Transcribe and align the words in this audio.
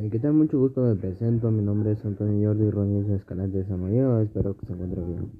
Eh, 0.00 0.08
¿Qué 0.10 0.18
tal? 0.18 0.32
Mucho 0.32 0.58
gusto, 0.58 0.80
me 0.80 0.96
presento. 0.96 1.50
Mi 1.50 1.62
nombre 1.62 1.92
es 1.92 2.02
Antonio 2.06 2.48
Jordi 2.48 2.70
Rodríguez 2.70 3.10
Escalante 3.20 3.58
de 3.58 3.66
Samayoa. 3.66 4.22
Espero 4.22 4.56
que 4.56 4.64
se 4.64 4.72
encuentre 4.72 5.02
bien. 5.04 5.30